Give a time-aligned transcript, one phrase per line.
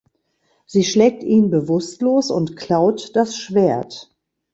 [0.65, 4.09] Sie schlägt ihn bewusstlos und klaut das Schwert.